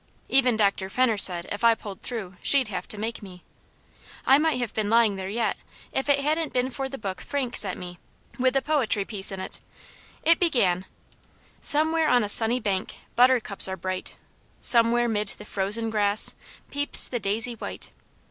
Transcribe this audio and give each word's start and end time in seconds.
Even 0.29 0.57
Dr. 0.57 0.89
Fenner 0.89 1.15
said 1.19 1.45
if 1.51 1.63
I 1.63 1.75
pulled 1.75 2.01
through 2.01 2.35
she'd 2.41 2.69
have 2.69 2.87
to 2.87 2.97
make 2.97 3.21
me. 3.21 3.43
I 4.25 4.39
might 4.39 4.57
have 4.59 4.73
been 4.73 4.89
lying 4.89 5.15
there 5.15 5.29
yet, 5.29 5.57
if 5.91 6.09
it 6.09 6.21
hadn't 6.21 6.53
been 6.53 6.71
for 6.71 6.89
the 6.89 6.97
book 6.97 7.21
Frank 7.21 7.55
sent 7.55 7.77
me, 7.77 7.99
with 8.39 8.55
the 8.55 8.63
poetry 8.63 9.05
piece 9.05 9.31
in 9.31 9.39
it. 9.39 9.59
It 10.23 10.39
began: 10.39 10.85
"Somewhere 11.61 12.09
on 12.09 12.23
a 12.23 12.29
sunny 12.29 12.59
bank, 12.59 12.95
buttercups 13.15 13.67
are 13.67 13.77
bright, 13.77 14.15
Somewhere 14.59 15.07
'mid 15.07 15.27
the 15.37 15.45
frozen 15.45 15.91
grass, 15.91 16.33
peeps 16.71 17.07
the 17.07 17.19
daisy 17.19 17.53
white." 17.53 17.91